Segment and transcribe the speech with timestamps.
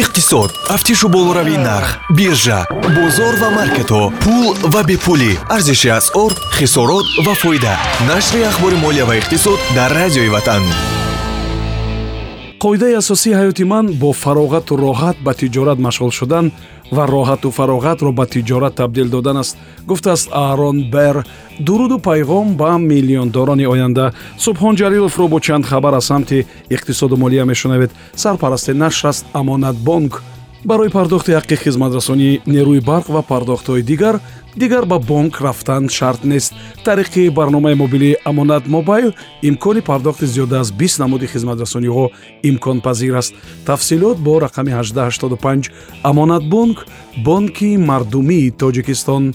[0.00, 2.66] иқтисод тафтишу болоравии нарх биржа
[2.96, 5.32] бозор ва маркетҳо пул ва бепулӣ.
[5.54, 7.74] Арзиши асъор хисорот ва фоида.
[8.08, 10.62] Нашри ахбори молия ва иқтисод дар радиои ватан.
[12.62, 16.52] Қоидаи асосии ҳаёти ман бо фароғату роҳат ба тиҷорат машғул шудан
[16.90, 19.56] ва роҳату фароғатро ба тиҷорат табдил додан аст.
[19.86, 21.24] Гуфтааст арон бер
[21.58, 24.12] дуруду пайғом ба миллиондорони оянда.
[24.38, 27.90] Субҳон ҷалиловро бо чанд хабар аз самти иқтисоду молия мешунавед.
[28.14, 30.22] Сарпарасти нашр аст амонатбонк
[30.64, 34.20] барои пардохти ҳаққи хизматрасонии нерӯи барқ ва пардохтҳои дигар
[34.56, 36.52] дигар ба бонк рафтан шарт нест.
[36.84, 39.12] Тариқи барномаи мобилии амонат мобайл
[39.42, 42.10] имкони пардохти зиёда аз бист намуди хизматрасониҳо
[42.42, 43.34] имконпазир аст.
[43.66, 45.70] Тафсилот бо рақами 1885
[46.02, 46.86] амонатбонк
[47.24, 49.34] бонки мардумии тоҷикистон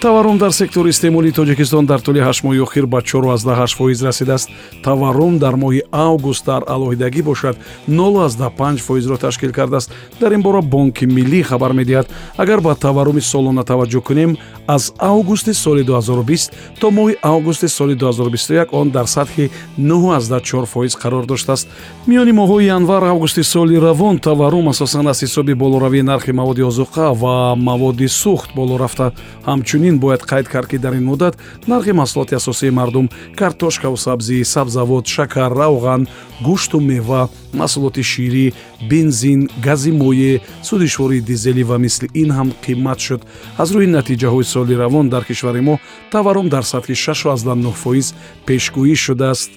[0.00, 4.48] таваррум дар сектори истеъмолии тоҷикистон дар тӯли ҳашт моҳи охир ба 48 фоиз расидааст.
[4.82, 7.56] Таваррум дар моҳи август дар алоҳидагӣ бошад.
[7.88, 9.90] 05 фоизро ташкил кардааст.
[10.20, 12.06] Дар ин бора бонки миллӣ хабар медиҳад.
[12.36, 14.36] Агар ба таварруми солона таваҷҷӯҳ кунем
[14.68, 21.26] аз августи соли 2020 то моҳи августи соли 2021 он дар сатҳи 94 фоиз қарор
[21.26, 21.68] доштааст.
[22.06, 27.54] Миёни моҳҳои январ августи соли равон таваррум асосан аз ҳисоби болоравии нархи маводи озуқа ва
[27.56, 29.12] маводи сӯхт боло рафта.
[29.46, 35.06] Ҳамчунин бояд қайд кард ки дар ин муддат нархи маҳсулоти асосии мардум картошкаву сабзӣ сабзавот
[35.06, 36.06] шакар равған
[36.46, 38.52] гӯшту мева маҳсулоти ширӣ
[38.90, 43.22] бензин гази моеъ судишвории дизелӣ ва мисли ин ҳам қимат шуд.
[43.58, 45.74] Аз рӯи натиҷаҳои соли равон дар кишвари мо
[46.12, 48.14] таваррум дар сатҳи 69 фоиз
[48.46, 49.50] пешгӯӣ шудааст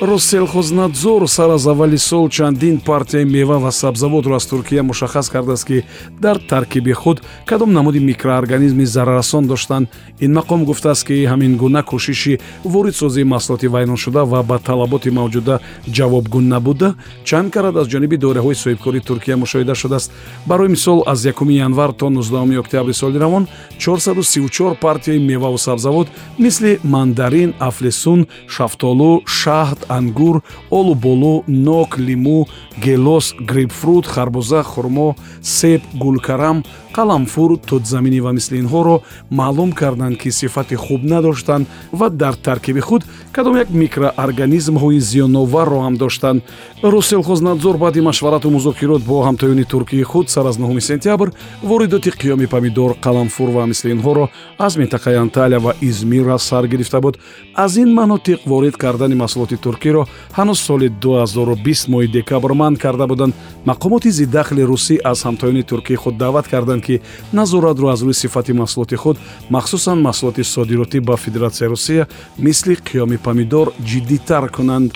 [0.00, 5.82] росселхознадзор сар аз аввали сол чандин партияи мева ва сабзавотро аз туркия мушаххас кардааст ки
[6.20, 9.88] дар таркиби худ кадом намуди микроорганизми зараррасон доштанд.
[10.20, 16.40] Ин мақом гуфтааст ки ҳамин гуна кӯшиши воридсозии маҳсулоти вайроншуда ва ба талаботи мавҷуда ҷавобгӯ
[16.40, 16.94] набуда.
[17.24, 20.12] Чанд карат аз ҷониби дораҳои соҳибкории туркия мушоҳида шудааст.
[20.46, 23.46] Барои мисол аз 1 январ то 19 октябри соли равон
[23.78, 30.36] 434 партияи меваву сабзавот мисли мандарин афлесун шафтолу шаҳд ангур
[30.78, 32.38] олу болу нок лимӯ
[32.84, 35.08] гелос грейпфрут харбуза хурмо
[35.42, 36.58] себ гулкарам
[36.96, 38.96] қаламфур тӯтзаминӣ ва мисли инҳоро
[39.30, 43.02] маълум карданд ки сифати хуб надоштанд ва дар таркиби худ
[43.32, 46.42] кадом як микроорганизмҳои зиёноварро ҳам доштанд.
[46.82, 52.96] Росселхознадзор баъди машварату музокирот бо ҳамтоёни туркии худ сар аз 9 сентябр воридоти қиёми помидор
[53.04, 57.18] қаламфур ва мисли инҳоро аз минтақаи анталия ва измира сар гирифта буд.
[57.54, 60.06] Аз ин манотиқ ворид кардани маҳсулоти туркиро
[60.38, 63.34] ҳанӯз соли 2020 моҳи декабр манъ карда буданд.
[63.66, 67.00] Мақомоти зиддахли русӣ аз ҳамтоёни туркии худ даъват карданд ки
[67.32, 69.16] назоратро аз рӯи сифати маҳсулоти худ
[69.50, 72.08] махсусан маҳсулоти содиротӣ ба федератсияи русия
[72.38, 74.92] мисли қиёми помидор ҷиддитар кунанд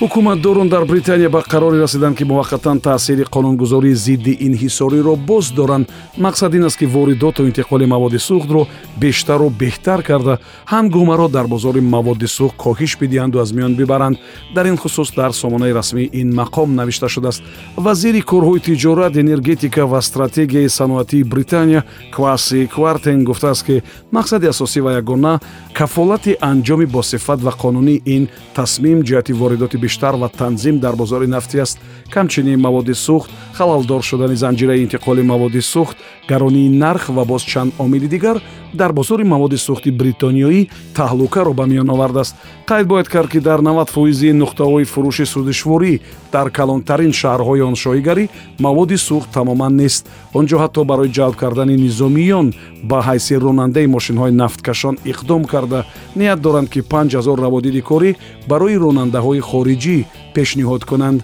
[0.00, 5.86] ҳукуматдорон дар британия ба қароре расиданд ки муваққатан таъсири қонунгузории зидди инҳисориро боз доранд.
[6.18, 8.66] Мақсад ин аст ки воридоту интиқоли маводи сӯхтро
[8.96, 10.38] бештару беҳтар карда.
[10.66, 14.16] Ҳангомаро дар бозори маводи сӯхт коҳиш бидиҳанду аз миён бибаранд.
[14.54, 17.42] Дар ин хусус дар сомонаи расмии ин мақом навишта шудааст?
[17.76, 23.82] Вазири корҳои тиҷорат энергетика ва стратегияи саноатии британия кваси квартен гуфтааст ки
[24.12, 25.40] мақсади асосӣ ва ягона
[25.72, 31.56] кафолати анҷоми босифат ва қонунии ин тасмим ҷиҳати воридоти бештар ва танзим дар бозори нафтӣ
[31.64, 31.78] аст.
[32.14, 35.96] Камчунин маводи сӯхт халалдор шудани занҷираи интиқоли маводи сӯхт
[36.30, 38.36] гаронии нарх ва боз чанд омили дигар
[38.74, 40.68] дар бозори маводи сӯхти бритониёӣ
[40.98, 42.34] таҳлукаро ба миён овардааст.
[42.66, 46.00] Қайд бояд кард ки дар 90 фоизи нуқтаҳои фурӯши судишворӣ
[46.32, 48.28] дар калонтарин шаҳрҳои он шоҳигарӣ
[48.58, 50.02] маводи сӯхт тамоман нест.
[50.34, 52.46] Он ҷо ҳатто барои ҷалб кардани низомиён
[52.90, 55.84] ба ҳайси ронандаи мошинҳои нафткашон иқдом карда.
[56.16, 58.16] Ният доранд ки 5000 раводиди корӣ
[58.48, 59.40] барои ронандаҳои
[59.74, 59.96] хориҷӣ
[60.34, 61.18] пешниҳод кунанд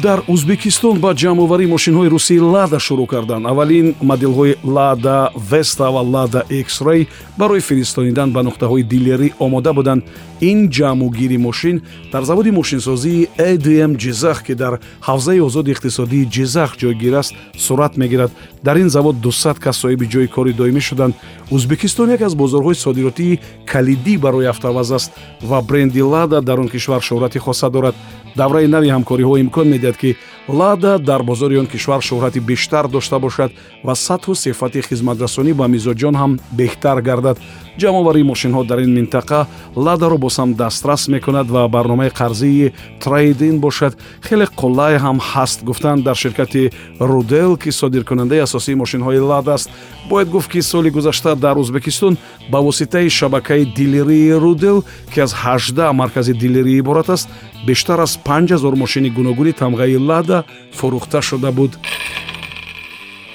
[0.00, 3.46] дар ӯзбекистон ба ҷамъоварии мошинҳои русии лада шурӯъ карданд.
[3.46, 7.06] Аввалин моделҳои лада веста ва лада xray
[7.38, 10.02] барои фиристонидан ба нуқтаҳои дилерӣ омода буданд.
[10.40, 11.82] Ин ҷамъугири мошин
[12.12, 18.30] дар заводи мошинсозии adm ҷизах ки дар ҳавзаи озоди иқтисодии ҷизах ҷойгир аст сурат мегирад.
[18.64, 21.14] Дар ин завод 200 кас соҳиби ҷои кори доимӣ шуданд.
[21.52, 25.12] Ӯзбекистон яке аз бозорҳои содиротии калидӣ барои автоваз аст
[25.42, 27.94] ва бренди лада дар он кишвар шӯҳрати хоса дорад.
[28.36, 30.16] Давраи нави ҳамкориҳо имкон медиҳад ки
[30.48, 33.50] лада дар бозори он кишвар шӯҳрати бештар дошта бошад
[33.84, 37.38] ва сатҳу сифати хизматрасонӣ ба мизоҷон ҳам беҳтар гардад
[37.80, 39.46] ҷамъоварии мошинҳо дар ин минтақа
[39.76, 42.72] ладаро боз ҳам дастрас мекунад ва барномаи қарзии
[43.04, 43.92] трейдин бошад.
[44.26, 46.70] Хеле қуллае ҳам ҳаст гуфтанд дар ширкати
[47.00, 49.70] рудел ки содиркунандаи асосии мошинҳои лад аст.
[50.10, 52.16] Бояд гуфт ки соли гузашта дар ӯзбекистон
[52.50, 57.28] ба воситаи шабакаи дилерии рудел ки аз 18 маркази дилерӣ иборат аст
[57.66, 61.78] бештар аз 5000 мошини гуногуни тамғаи лада фурӯхта шуда буд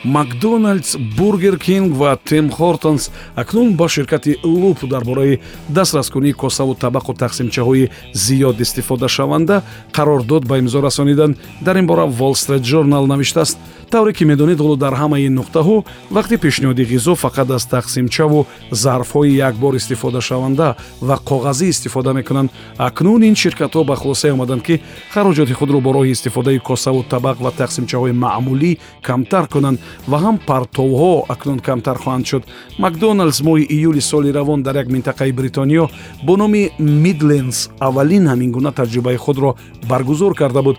[0.03, 5.39] макдоналдс бургер кинг ва тим хортонс акнун ба ширкати луп дар бораи
[5.69, 13.07] дастраскунии косаву табақу тақсимчаҳои зиёд истифодашаванда қарордод ба имзо расониданд дар ин бора street journal
[13.07, 13.57] навиштааст
[13.89, 19.73] тавре ки медонед ҳоло дар ҳамаи нуқтаҳо вақти пешниҳоди ғизо фақат аз тақсимчаву зарфҳои якбор
[19.75, 22.49] истифодашаванда ва коғазӣ истифода мекунанд.
[22.77, 24.81] Акнун ин ширкатҳо ба хулосае омаданд ки
[25.13, 31.25] хароҷоти худро бо роҳи истифодаи косаву табақ ва тақсимчаҳои маъмулӣ камтар кунанд ва ҳам партовҳо
[31.33, 32.43] акнун камтар хоҳанд шуд.
[32.79, 35.85] Макдоналдс моҳи июли соли равон дар як минтақаи бритониё
[36.25, 39.55] бо номи мидлендс аввалин ҳамин гуна таҷрибаи худро
[39.89, 40.77] баргузор карда буд.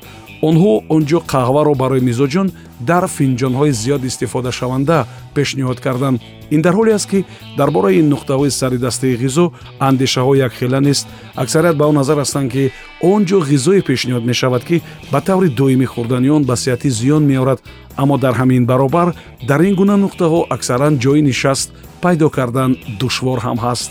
[0.49, 2.49] Онҳо он ҷо қаҳваро барои мизоҷон
[2.81, 6.21] дар финҷонҳои зиёд истифодашаванда пешниҳод карданд.
[6.51, 7.25] Ин дар ҳоле аст ки
[7.57, 11.07] дар бораи ин нуқтаҳои саридастаи ғизо андешаҳо якхела нест.
[11.35, 14.83] Аксарият ба он назар ҳастанд ки он ҷо ғизое пешниҳод мешавад ки
[15.13, 17.61] ба таври доимӣ хӯрдани он ба сеҳатӣ зиён меорад.
[17.97, 19.15] Аммо дар ҳамин баробар
[19.49, 21.69] дар ин гуна нуқтаҳо аксаран ҷойи нишаст
[22.03, 23.91] пайдо кардан душвор ҳам ҳаст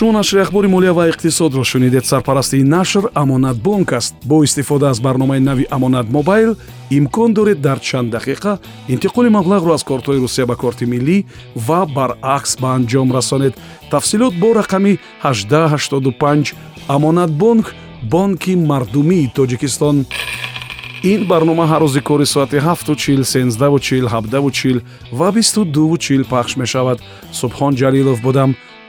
[0.00, 4.14] шумо нашри ахбори молия ва иқтисодро шунидед сарпарасти ин нашр амонатбонк аст.
[4.24, 6.56] Бо истифода аз барномаи нави амонат мобайл
[6.90, 8.58] имкон доред дар чанд дақиқа
[8.88, 11.24] интиқоли маблағро аз кортҳои русия ба корти миллӣ
[11.66, 13.54] ва баръакс ба анҷом расонед.
[13.90, 16.54] Тафсилот бо рақами 1885
[16.88, 20.06] амонатбонк бонки мардумии тоҷикистон.
[21.02, 24.80] Ин барнома ҳар рӯзи кори соати 7чил 1сенздаучил 7давучил
[25.12, 26.98] ва 22чил пахш мешавад.
[27.32, 28.56] Субҳон ҷалилов будам